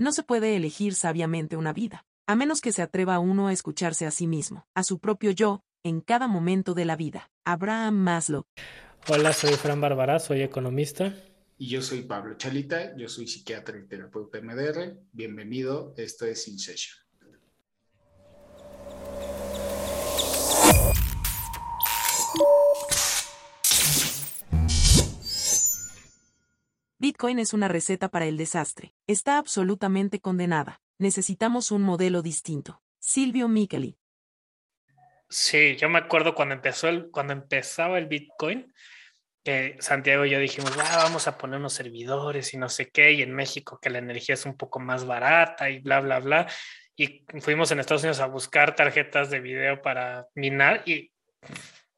[0.00, 4.06] No se puede elegir sabiamente una vida, a menos que se atreva uno a escucharse
[4.06, 7.30] a sí mismo, a su propio yo, en cada momento de la vida.
[7.44, 8.44] Abraham Maslow.
[9.08, 11.14] Hola, soy Fran Bárbara, soy economista.
[11.58, 15.02] Y yo soy Pablo Chalita, yo soy psiquiatra y terapeuta MDR.
[15.12, 16.56] Bienvenido, esto es In
[27.00, 28.94] Bitcoin es una receta para el desastre.
[29.06, 30.82] Está absolutamente condenada.
[30.98, 32.82] Necesitamos un modelo distinto.
[32.98, 33.96] Silvio Micheli.
[35.30, 38.70] Sí, yo me acuerdo cuando empezó el, cuando empezaba el Bitcoin,
[39.42, 43.12] que Santiago y yo dijimos, ah, vamos a poner unos servidores y no sé qué,
[43.12, 46.48] y en México que la energía es un poco más barata y bla, bla, bla.
[46.96, 51.10] Y fuimos en Estados Unidos a buscar tarjetas de video para minar y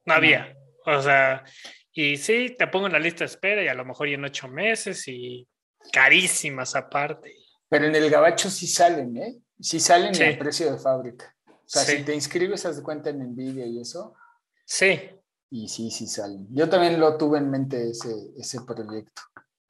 [0.04, 0.56] no había.
[0.86, 1.42] O sea,
[1.92, 4.24] y sí, te pongo en la lista de espera y a lo mejor y en
[4.24, 5.46] ocho meses y
[5.92, 7.34] carísimas aparte.
[7.68, 9.38] Pero en el gabacho sí salen, ¿eh?
[9.60, 11.34] Sí salen en el precio de fábrica.
[11.46, 14.14] O sea, si te inscribes, haz de cuenta en Nvidia y eso.
[14.64, 15.10] Sí.
[15.50, 16.46] Y sí, sí salen.
[16.50, 19.22] Yo también lo tuve en mente ese, ese proyecto,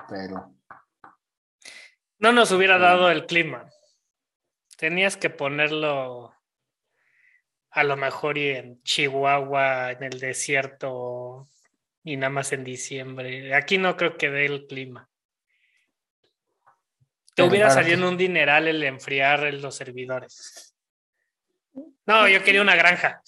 [0.09, 0.55] pero...
[2.19, 3.69] No nos hubiera dado el clima.
[4.79, 6.33] Tenías que ponerlo
[7.71, 11.49] a lo mejor y en Chihuahua, en el desierto,
[12.05, 13.55] y nada más en diciembre.
[13.55, 15.09] Aquí no creo que dé el clima.
[17.35, 20.75] Te hubiera salido un dineral el enfriar los servidores.
[22.07, 23.23] No, yo quería una granja.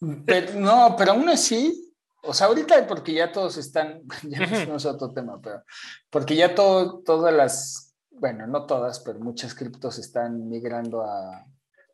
[0.00, 5.12] no, pero aún así, o sea, ahorita porque ya todos están, ya no es otro
[5.12, 5.64] tema, pero
[6.10, 11.44] porque ya todo, todas las, bueno, no todas, pero muchas criptos están migrando a,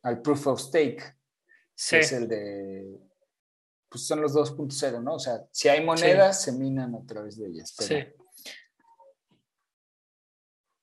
[0.02, 1.16] al proof of stake.
[1.76, 1.96] Sí.
[1.96, 3.00] es el de
[3.94, 5.14] pues son los 2.0, ¿no?
[5.14, 7.72] O sea, si hay monedas, se minan a través de ellas.
[7.78, 7.94] sí.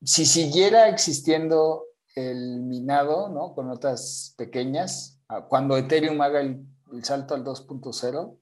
[0.02, 3.54] Si siguiera existiendo el minado, ¿no?
[3.54, 6.66] Con notas pequeñas, ah, cuando Ethereum haga el,
[7.02, 8.40] salto al 2.0,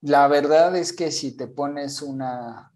[0.00, 2.72] la verdad es que si te pones una...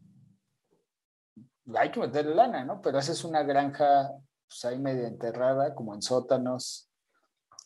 [1.77, 2.83] Hay que meter lana, ¿no?
[2.83, 4.13] Pero haces una granja
[4.47, 6.88] pues ahí medio enterrada, como en sótanos,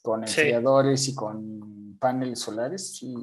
[0.02, 3.14] con enfriadores y con paneles solares, sí.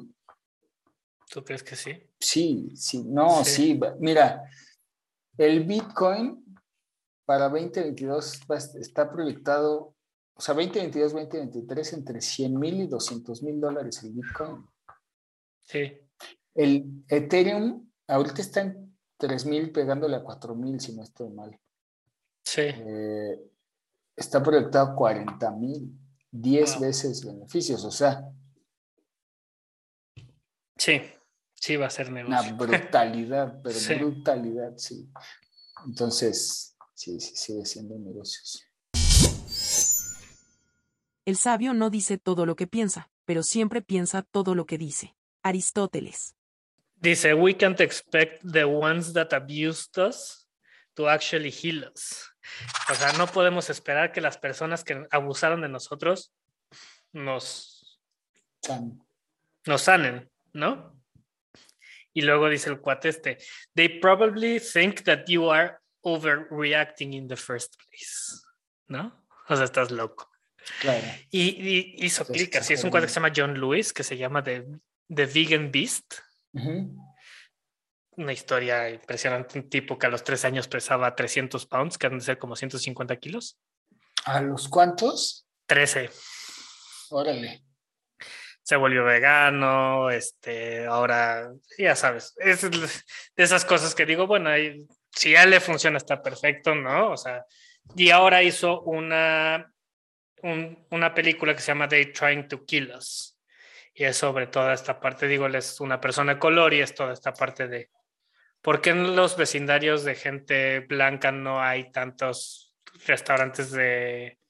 [1.30, 1.92] ¿Tú crees que sí?
[2.18, 3.78] Sí, sí, no, sí.
[4.00, 4.50] Mira,
[5.36, 6.44] el Bitcoin
[7.24, 8.40] para 2022
[8.80, 9.94] está proyectado,
[10.34, 14.66] o sea, 2022, 2023 entre 100 mil y 200 mil dólares el Bitcoin.
[15.62, 15.96] Sí.
[16.54, 21.56] El Ethereum ahorita está en 3 mil pegándole a 4 mil, si no estoy mal.
[22.44, 22.62] Sí.
[22.62, 23.38] Eh,
[24.16, 25.96] está proyectado 40 mil,
[26.32, 28.32] 10 veces beneficios, o sea,
[30.80, 30.98] Sí,
[31.56, 32.40] sí va a ser negocio.
[32.40, 35.10] Una brutalidad, pero brutalidad, sí.
[35.84, 38.64] Entonces, sí, sí, sigue siendo negocios.
[41.26, 45.14] El sabio no dice todo lo que piensa, pero siempre piensa todo lo que dice.
[45.42, 46.34] Aristóteles.
[46.96, 50.48] Dice, we can't expect the ones that abused us
[51.00, 52.26] to actually heal us.
[52.90, 56.32] O sea, no podemos esperar que las personas que abusaron de nosotros
[57.12, 58.00] nos,
[59.66, 60.30] nos sanen.
[60.52, 61.00] ¿no?
[62.12, 63.38] Y luego dice el cuate este,
[63.74, 68.42] they probably think that you are overreacting in the first place,
[68.88, 69.24] ¿no?
[69.48, 70.28] O sea, estás loco.
[70.80, 71.06] Claro.
[71.30, 74.42] Y, hizo clic, así es un cuate que se llama John Lewis, que se llama
[74.42, 74.66] The,
[75.08, 76.14] The Vegan Beast.
[78.16, 82.18] Una historia impresionante, un tipo que a los tres años pesaba 300 pounds, que han
[82.18, 83.58] de ser como 150 kilos.
[84.24, 85.46] ¿A los cuántos?
[85.66, 86.10] 13.
[87.10, 87.64] Órale
[88.70, 92.88] se volvió vegano, este, ahora, ya sabes, es de
[93.36, 94.50] esas cosas que digo, bueno,
[95.10, 97.10] si a él le funciona está perfecto, ¿no?
[97.10, 97.44] O sea,
[97.96, 99.72] y ahora hizo una,
[100.90, 103.36] una película que se llama They Trying to Kill Us,
[103.92, 106.94] y es sobre toda esta parte, digo, él es una persona de color y es
[106.94, 107.90] toda esta parte de,
[108.62, 112.74] ¿por qué en los vecindarios de gente blanca no hay tantos
[113.06, 114.40] restaurantes de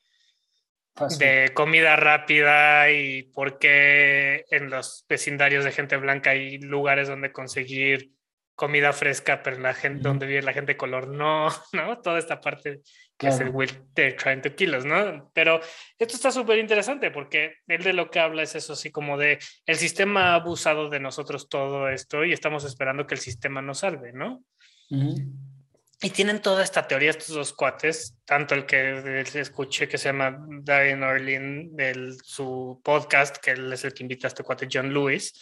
[1.19, 7.33] de comida rápida y por qué en los vecindarios de gente blanca hay lugares donde
[7.33, 8.13] conseguir
[8.55, 11.99] comida fresca, pero la gente donde vive la gente de color no, ¿no?
[12.01, 12.81] Toda esta parte
[13.21, 15.31] que es el Will de Trying to Kill Us, ¿no?
[15.35, 15.61] Pero
[15.99, 19.39] esto está súper interesante porque él de lo que habla es eso, así como de
[19.67, 23.81] el sistema ha abusado de nosotros todo esto y estamos esperando que el sistema nos
[23.81, 24.43] salve, ¿no?
[24.89, 30.43] Y tienen toda esta teoría estos dos cuates, tanto el que escuché que se llama
[30.63, 34.95] Diane Orlin, de su podcast, que él es el que invita a este cuate John
[34.95, 35.39] Lewis,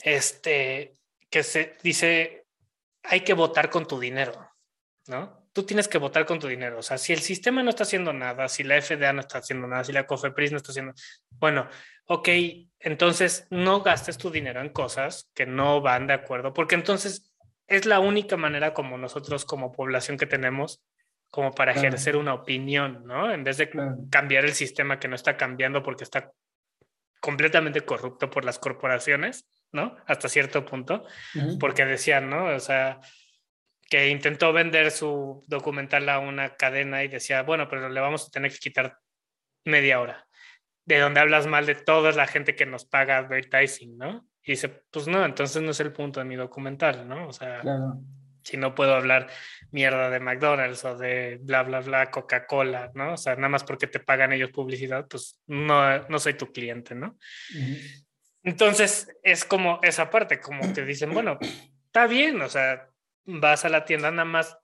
[0.00, 0.94] este,
[1.30, 2.46] que se dice,
[3.04, 4.50] hay que votar con tu dinero,
[5.06, 5.45] ¿no?
[5.56, 6.80] Tú tienes que votar con tu dinero.
[6.80, 9.66] O sea, si el sistema no está haciendo nada, si la FDA no está haciendo
[9.66, 10.92] nada, si la COFEPRIS no está haciendo,
[11.30, 11.66] bueno,
[12.04, 12.28] ok,
[12.78, 17.32] entonces no gastes tu dinero en cosas que no van de acuerdo, porque entonces
[17.68, 20.84] es la única manera como nosotros como población que tenemos
[21.30, 23.32] como para ejercer una opinión, ¿no?
[23.32, 23.70] En vez de
[24.10, 26.32] cambiar el sistema que no está cambiando porque está
[27.18, 29.96] completamente corrupto por las corporaciones, ¿no?
[30.06, 31.06] Hasta cierto punto,
[31.58, 32.44] porque decían, ¿no?
[32.44, 33.00] O sea,
[33.88, 38.30] que intentó vender su documental a una cadena y decía, bueno, pero le vamos a
[38.30, 38.98] tener que quitar
[39.64, 40.26] media hora,
[40.84, 44.28] de donde hablas mal de toda la gente que nos paga advertising, ¿no?
[44.42, 47.28] Y dice, pues no, entonces no es el punto de mi documental, ¿no?
[47.28, 47.62] O sea,
[48.42, 49.28] si no puedo hablar
[49.72, 53.14] mierda de McDonald's o de bla, bla, bla, Coca-Cola, ¿no?
[53.14, 56.94] O sea, nada más porque te pagan ellos publicidad, pues no, no soy tu cliente,
[56.94, 57.18] ¿no?
[58.44, 61.38] Entonces, es como esa parte, como te dicen, bueno,
[61.86, 62.88] está bien, o sea,
[63.26, 64.58] vas a la tienda, nada más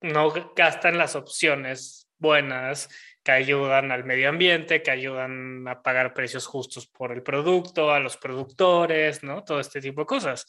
[0.00, 2.88] no gastan las opciones buenas
[3.22, 8.00] que ayudan al medio ambiente, que ayudan a pagar precios justos por el producto, a
[8.00, 9.44] los productores, ¿no?
[9.44, 10.46] Todo este tipo de cosas.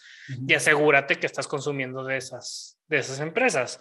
[0.48, 3.80] Y asegúrate que estás consumiendo de esas, de esas empresas.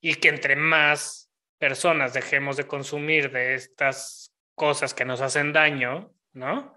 [0.00, 6.12] Y que entre más personas dejemos de consumir de estas cosas que nos hacen daño,
[6.32, 6.74] ¿no?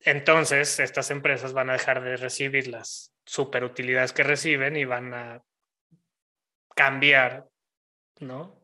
[0.00, 2.68] Entonces, estas empresas van a dejar de recibir
[3.26, 5.44] las superutilidades que reciben y van a
[6.74, 7.48] cambiar,
[8.20, 8.54] ¿no?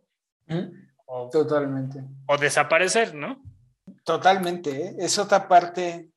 [1.30, 2.04] Totalmente.
[2.26, 3.42] O desaparecer, ¿no?
[4.04, 4.88] Totalmente.
[4.88, 4.96] ¿eh?
[4.98, 6.10] Es otra parte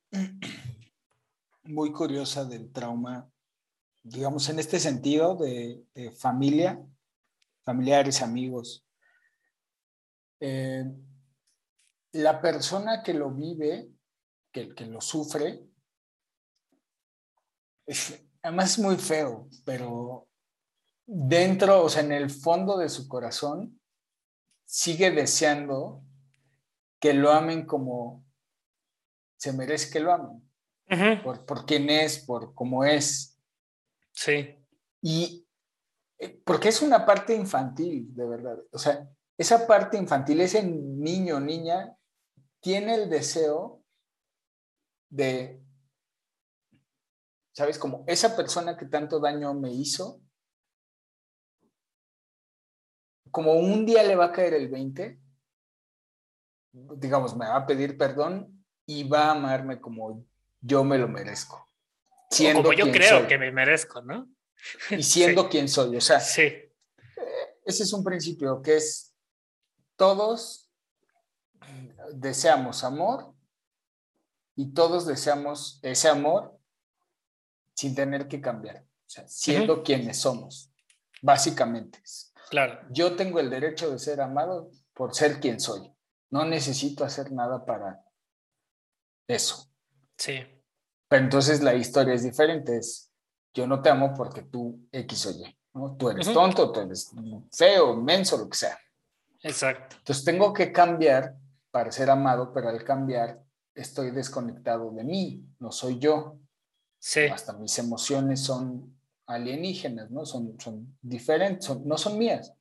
[1.63, 3.29] muy curiosa del trauma,
[4.03, 5.83] digamos, en este sentido de,
[6.17, 6.79] familia,
[7.63, 8.85] familiares, amigos.
[10.39, 10.85] Eh,
[12.13, 13.89] la persona que lo vive,
[14.51, 15.65] que, que lo sufre,
[18.45, 20.27] además es muy feo, pero
[21.07, 23.79] dentro, o sea, en el fondo de su corazón,
[24.65, 26.03] sigue deseando
[26.99, 28.23] que lo amen como
[29.37, 31.23] se merece que lo amen.
[31.23, 33.39] por, por quién es, por cómo es.
[34.13, 34.55] Sí.
[35.01, 35.47] Y
[36.19, 38.59] eh, porque es una parte infantil, de verdad.
[38.71, 39.09] O sea,
[39.39, 41.97] esa parte infantil, ese niño o niña,
[42.59, 43.83] tiene el deseo
[45.09, 45.64] de
[47.55, 47.79] ¿sabes?
[47.79, 50.21] Como esa persona que tanto daño me hizo,
[53.31, 55.19] como un día le va a caer el 20,
[56.97, 60.25] digamos, me va a pedir perdón y va a amarme como
[60.59, 61.69] yo me lo merezco.
[62.29, 64.29] Siendo como yo creo que me merezco, ¿no?
[64.89, 66.41] Y siendo quien soy, o sea, sí.
[66.41, 66.71] Eh,
[67.65, 69.13] ese es un principio que es
[69.95, 70.69] todos
[72.13, 73.33] deseamos amor
[74.55, 76.54] y todos deseamos ese amor
[77.75, 80.71] sin tener que cambiar, o sea, siendo quienes somos,
[81.21, 82.01] básicamente.
[82.49, 82.79] Claro.
[82.89, 85.91] Yo tengo el derecho de ser amado por ser quien soy.
[86.31, 88.03] No necesito hacer nada para
[89.27, 89.67] eso.
[90.17, 90.39] Sí.
[91.07, 92.77] Pero entonces la historia es diferente.
[92.77, 93.11] Es,
[93.53, 95.57] yo no te amo porque tú X o Y.
[95.73, 95.95] ¿no?
[95.97, 97.11] Tú eres tonto, tú eres
[97.51, 98.79] feo, menso, lo que sea.
[99.41, 99.97] Exacto.
[99.97, 101.35] Entonces tengo que cambiar
[101.71, 103.41] para ser amado, pero al cambiar
[103.73, 106.39] estoy desconectado de mí, no soy yo.
[107.31, 108.97] Hasta mis emociones son
[109.27, 110.25] alienígenas, ¿no?
[110.25, 112.53] Son, son diferentes, no son mías.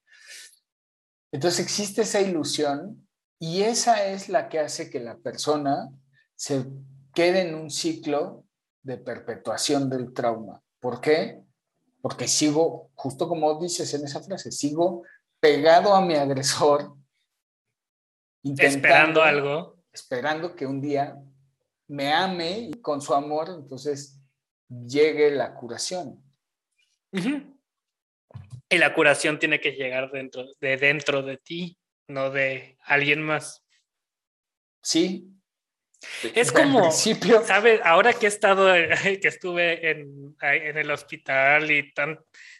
[1.32, 3.08] Entonces existe esa ilusión
[3.38, 5.90] y esa es la que hace que la persona
[6.36, 6.66] se
[7.14, 8.44] quede en un ciclo
[8.82, 10.62] de perpetuación del trauma.
[10.78, 11.42] ¿Por qué?
[12.02, 15.04] Porque sigo, justo como dices en esa frase, sigo
[15.40, 16.94] pegado a mi agresor.
[18.42, 19.78] Esperando algo.
[19.90, 21.18] Esperando que un día
[21.88, 24.20] me ame y con su amor, entonces
[24.68, 26.22] llegue la curación.
[28.68, 31.78] Y la curación tiene que llegar dentro de dentro de ti,
[32.08, 33.64] no de alguien más.
[34.82, 35.30] Sí.
[36.34, 37.80] Es como, ¿sabes?
[37.82, 38.66] Ahora que he estado,
[39.22, 42.18] que estuve en, en, el hospital y tan,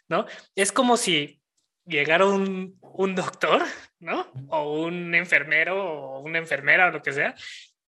[0.08, 0.25] ¿no?
[0.54, 1.42] Es como si
[1.84, 3.62] llegara un, un doctor,
[3.99, 4.32] ¿no?
[4.49, 7.34] O un enfermero o una enfermera o lo que sea,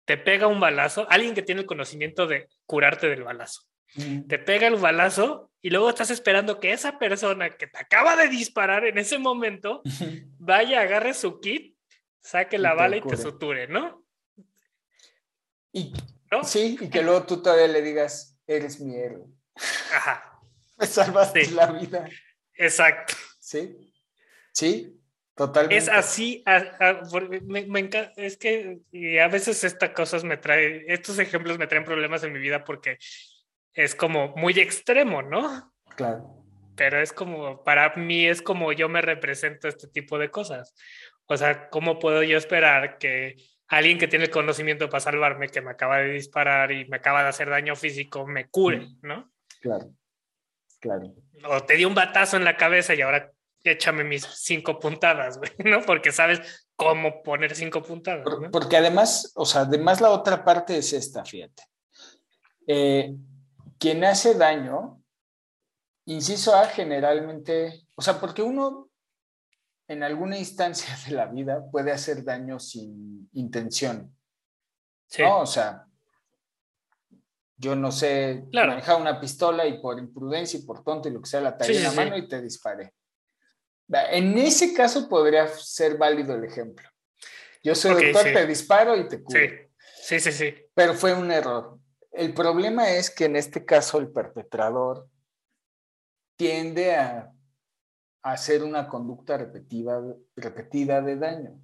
[0.05, 3.63] te pega un balazo, alguien que tiene el conocimiento de curarte del balazo
[4.29, 8.29] te pega el balazo y luego estás esperando que esa persona que te acaba de
[8.29, 9.83] disparar en ese momento
[10.39, 11.77] vaya, agarre su kit,
[12.21, 14.05] saque la bala y te suture, ¿no?
[15.73, 15.93] Y,
[16.43, 19.27] Sí, y que luego tú todavía le digas, eres mi héroe.
[19.93, 20.41] Ajá.
[20.79, 22.09] Me salvaste la vida.
[22.55, 23.15] Exacto.
[23.39, 23.93] Sí,
[24.53, 25.01] sí,
[25.37, 25.77] totalmente.
[25.77, 26.43] Es así,
[27.47, 28.81] me, me, encanta, es que
[29.23, 32.99] a veces estas cosas me traen, estos ejemplos me traen problemas en mi vida porque
[33.75, 35.73] es como muy extremo, ¿no?
[35.97, 36.43] Claro.
[36.77, 40.75] pero es como, para mí es como yo me represento este tipo de cosas.
[41.27, 43.37] O sea, ¿cómo puedo yo esperar que
[43.69, 47.23] alguien que tiene el conocimiento para salvarme, que me acaba de disparar y me acaba
[47.23, 49.31] de hacer daño físico, me cure, ¿no?
[49.61, 49.91] Claro,
[50.81, 51.15] claro.
[51.49, 55.53] O te di un batazo en la cabeza y ahora échame mis cinco puntadas, güey,
[55.65, 55.83] ¿no?
[55.83, 58.25] Porque sabes cómo poner cinco puntadas.
[58.25, 58.51] ¿no?
[58.51, 61.63] Porque además, o sea, además la otra parte es esta, fíjate.
[62.67, 63.15] Eh,
[63.79, 65.03] quien hace daño,
[66.07, 68.91] inciso A, generalmente, o sea, porque uno
[69.89, 74.15] en alguna instancia de la vida puede hacer daño sin intención.
[75.07, 75.23] Sí.
[75.23, 75.41] ¿no?
[75.41, 75.87] O sea,
[77.57, 78.71] yo no sé, Claro.
[78.71, 81.75] manejar una pistola y por imprudencia y por tonto y lo que sea, la tallé
[81.75, 82.95] Sí, en la sí, mano y te disparé.
[83.89, 86.89] En ese caso podría ser válido el ejemplo.
[87.63, 89.39] Yo soy doctor, te disparo y te curo.
[89.39, 89.49] Sí,
[90.03, 90.55] sí, sí, sí.
[90.75, 91.79] Pero fue un error.
[92.15, 95.09] El problema es que en este caso el perpetrador
[96.37, 97.33] tiende a,
[98.23, 100.01] a hacer una conducta repetida,
[100.37, 101.61] repetida de daño.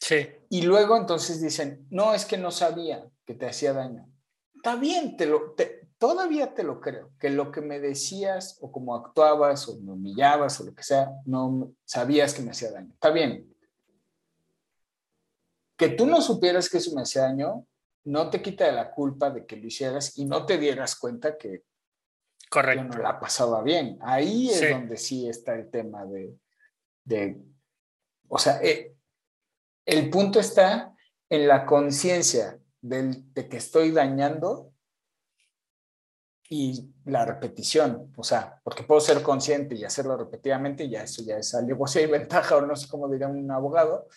[0.00, 4.08] Sí, Y luego entonces dicen, no, es que no sabía que te hacía daño.
[4.54, 8.70] Está bien, te lo, te- todavía te lo creo, que lo que me decías o
[8.70, 12.92] como actuabas o me humillabas o lo que sea, no sabías que me hacía daño.
[12.92, 13.52] Está bien.
[15.76, 17.66] Que tú no supieras que eso me hacía daño,
[18.08, 21.64] no te quita la culpa de que lo hicieras y no te dieras cuenta que
[22.50, 22.84] correcto.
[22.96, 23.98] no la pasaba bien.
[24.02, 24.66] Ahí es Sí.
[24.68, 26.36] donde sí está el tema de,
[27.04, 27.40] de
[28.28, 28.94] o sea, eh,
[29.86, 30.94] el punto está
[31.30, 34.72] en la conciencia del- de que estoy dañando
[36.50, 41.22] y la repetición, o sea, porque puedo ser consciente y hacerlo repetidamente, y ya eso
[41.22, 44.08] ya es algo, si hay ventaja o no sé cómo diría un abogado,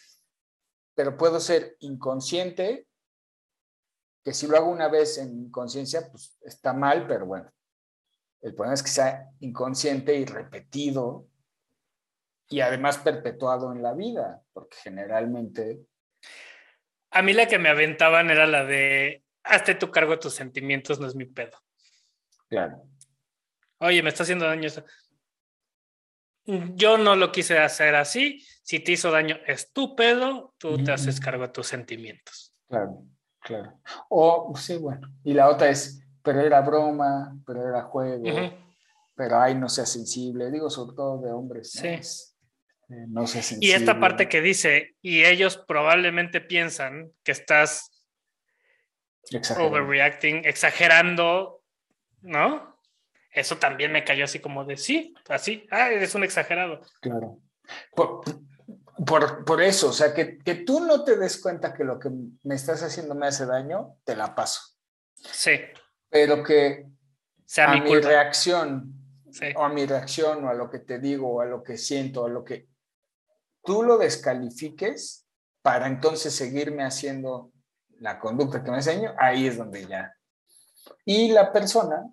[0.95, 2.87] pero puedo ser inconsciente,
[4.23, 7.51] que si lo hago una vez en conciencia, pues está mal, pero bueno,
[8.41, 11.27] el problema es que sea inconsciente y repetido
[12.49, 15.85] y además perpetuado en la vida, porque generalmente,
[17.11, 20.99] A mí la que me aventaban era la de, hazte tu cargo de tus sentimientos,
[20.99, 21.57] no es mi pedo.
[22.47, 22.83] claro,
[23.79, 24.85] Oye, me está haciendo daño esto.
[26.45, 28.45] Yo no lo quise hacer así.
[28.63, 32.53] Si te hizo daño, es tu pedo, tú te haces cargo de tus sentimientos.
[32.67, 33.03] claro,
[33.41, 33.79] claro.
[34.09, 38.23] O, sí, bueno, y la otra es, pero era broma, pero era juego,
[39.15, 41.81] pero ay, no sea sensible, digo sobre todo de hombres, ¿no?
[41.81, 41.87] Sí.
[41.87, 42.37] Es,
[42.89, 43.75] eh, no sea Y sensible.
[43.75, 47.89] esta parte que dice, y ellos probablemente piensan que estás
[49.29, 49.69] Exagerado.
[49.69, 51.63] overreacting, exagerando,
[52.21, 52.77] ¿no?
[53.33, 56.81] Eso también me cayó así como de sí, así, ah, eres un exagerado.
[57.01, 57.39] Claro.
[57.95, 58.21] Por,
[59.05, 62.09] por, por eso, o sea, que, que tú no te des cuenta que lo que
[62.43, 64.61] me estás haciendo me hace daño, te la paso.
[65.15, 65.51] Sí,
[66.09, 66.87] Pero que
[67.45, 68.97] sea a mi mi reacción,
[69.31, 71.77] Sí, o a mi reacción, o a lo que te digo, o a lo que
[71.77, 72.67] siento, o a lo que
[73.63, 75.25] tú lo descalifiques
[75.61, 77.51] para entonces seguirme haciendo
[77.99, 80.13] la conducta que me enseño, ahí es donde ya.
[81.05, 82.11] Y la persona,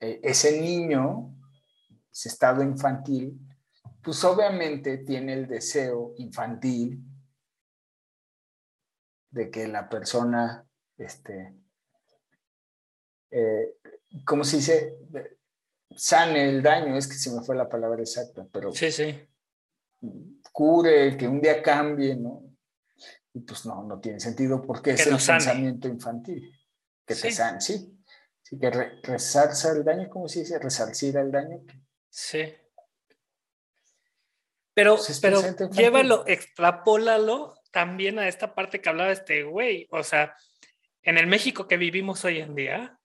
[0.00, 1.32] eh, ese niño,
[2.10, 3.38] ese estado infantil,
[4.02, 7.02] pues obviamente tiene el deseo infantil
[9.30, 10.66] de que la persona,
[10.98, 11.54] este,
[13.30, 13.76] eh,
[14.24, 14.98] ¿cómo se dice?
[15.94, 19.28] Sane el daño, es que se me fue la palabra exacta, pero sí, sí.
[20.52, 22.42] cure, que un día cambie, ¿no?
[23.34, 25.38] Y pues no, no tiene sentido porque es el sane.
[25.38, 26.50] pensamiento infantil,
[27.06, 27.98] que te sane, sí.
[28.42, 30.58] Sí, que re- resarza el daño, ¿cómo se dice?
[30.58, 31.62] Resarcir el daño.
[32.10, 32.52] Sí.
[34.74, 39.86] Pero, pero llévalo, extrapólalo también a esta parte que hablaba este güey.
[39.90, 40.34] O sea,
[41.02, 42.98] en el México que vivimos hoy en día,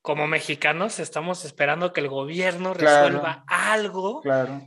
[0.00, 3.06] como mexicanos, estamos esperando que el gobierno Claro.
[3.08, 4.62] resuelva algo Claro,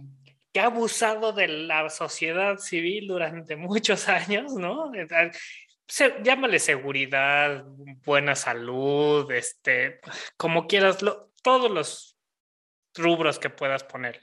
[0.51, 4.91] que ha abusado de la sociedad civil durante muchos años, ¿no?
[5.88, 7.63] Se- llámale seguridad,
[8.03, 10.01] buena salud, este,
[10.38, 12.17] como quieras, lo- todos los
[12.96, 14.20] rubros que puedas poner.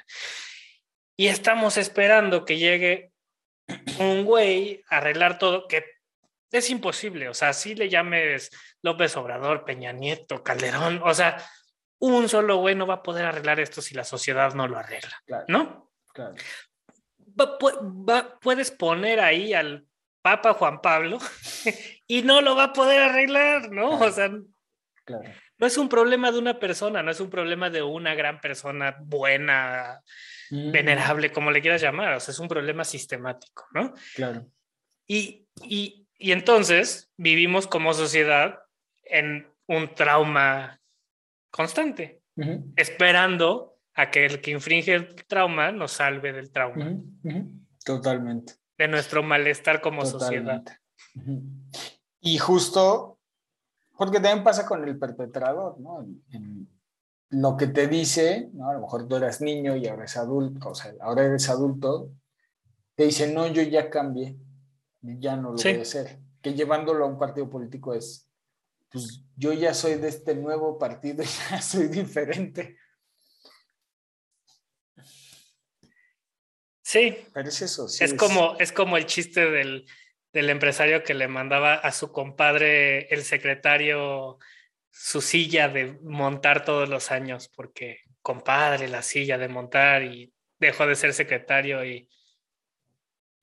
[1.16, 3.12] Y estamos esperando que llegue
[3.98, 5.84] un güey a arreglar todo, que
[6.50, 8.50] es imposible, o sea, si le llames
[8.82, 11.36] López Obrador, Peña Nieto, Calderón, o sea,
[11.98, 15.20] un solo güey no va a poder arreglar esto si la sociedad no lo arregla,
[15.26, 15.92] claro, ¿no?
[16.12, 16.34] claro.
[17.40, 19.86] Va- pu- va- puedes poner ahí al
[20.22, 21.18] Papa Juan Pablo
[22.06, 23.98] y no lo va a poder arreglar, ¿no?
[23.98, 24.30] O sea,
[25.04, 25.30] claro.
[25.58, 28.96] No es un problema de una persona, no es un problema de una gran persona
[29.00, 30.02] buena,
[30.50, 33.94] Mm, venerable, como le quieras llamar, o sea, es un problema sistemático, ¿no?
[34.14, 34.46] Claro,
[35.06, 38.60] Y, y, y entonces vivimos como sociedad
[39.02, 40.80] en un trauma
[41.50, 42.22] constante,
[42.76, 46.96] esperando a que el que infringe el trauma nos salve del trauma.
[47.84, 48.54] Totalmente.
[48.76, 50.62] De nuestro malestar como sociedad.
[52.20, 53.13] Y justo,
[53.96, 56.06] porque también pasa con el perpetrador, ¿no?
[57.30, 58.68] lo que te dice, ¿no?
[58.68, 62.12] A lo mejor tú eras niño y ahora eres adulto, o sea, ahora eres adulto,
[62.94, 64.36] te dice, no, yo ya cambié,
[65.00, 66.20] ya no lo voy a hacer.
[66.40, 68.30] Que llevándolo a un partido político es,
[68.90, 72.76] pues yo ya soy de este nuevo partido y ya soy diferente.
[76.82, 77.16] Sí.
[77.32, 77.86] Pero es eso.
[77.86, 79.86] es, Como, es como el chiste del,
[80.34, 84.38] del empresario que le mandaba a su compadre, el secretario,
[84.90, 90.88] su silla de montar todos los años, porque compadre, la silla de montar y dejó
[90.88, 92.08] de ser secretario y,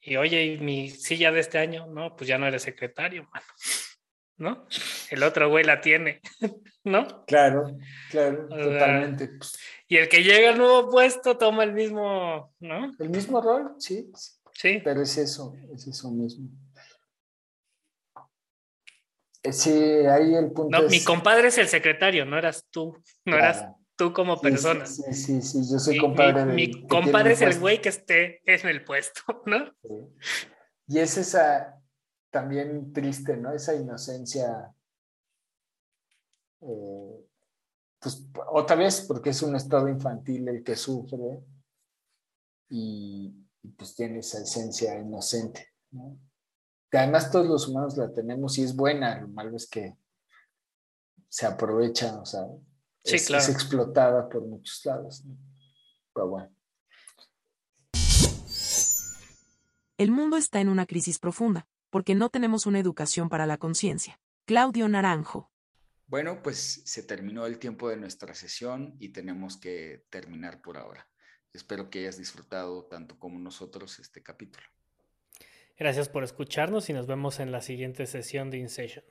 [0.01, 1.87] y oye, ¿y mi silla de este año?
[1.87, 3.45] No, pues ya no eres secretario, mano.
[4.37, 4.65] ¿No?
[5.11, 6.19] El otro güey la tiene,
[6.83, 7.25] ¿no?
[7.25, 7.77] Claro,
[8.09, 9.29] claro, totalmente.
[9.87, 12.91] Y el que llega al nuevo puesto toma el mismo, ¿no?
[12.99, 14.11] El mismo rol, sí.
[14.51, 14.81] Sí.
[14.83, 16.49] Pero es eso, es eso mismo.
[19.43, 20.81] Eh, sí, ahí el punto.
[20.81, 22.95] No, mi compadre es el secretario, no eras tú,
[23.25, 24.85] no eras tú como persona.
[24.85, 26.45] Sí, sí, sí, yo soy compadre.
[26.45, 29.73] Mi, mi compadre es el güey que esté en el puesto, ¿no?
[30.87, 31.81] Y es esa
[32.31, 33.53] también triste, ¿no?
[33.53, 34.73] Esa inocencia.
[36.61, 37.25] Eh,
[37.99, 41.43] pues otra vez, porque es un estado infantil el que sufre
[42.69, 43.31] y,
[43.77, 46.17] pues tiene esa esencia inocente, ¿no?
[46.91, 49.97] Que además todos los humanos la tenemos y es buena, lo malo es que
[51.29, 52.41] se aprovecha, o sea,
[53.03, 55.23] es, explotada por muchos lados.
[56.13, 56.53] Pero bueno.
[59.97, 64.19] El mundo está en una crisis profunda, porque no tenemos una educación para la conciencia.
[64.45, 65.49] Claudio Naranjo.
[66.07, 71.07] Bueno, pues se terminó el tiempo de nuestra sesión y tenemos que terminar por ahora.
[71.53, 74.65] Espero que hayas disfrutado tanto como nosotros este capítulo.
[75.81, 79.03] Gracias por escucharnos y nos vemos en la siguiente sesión de InSession.